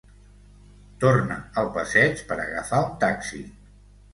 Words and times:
Torne 1.03 1.37
al 1.63 1.69
passeig 1.77 2.25
per 2.33 2.41
agafar 2.47 2.83
un 2.89 2.99
taxi. 3.05 3.47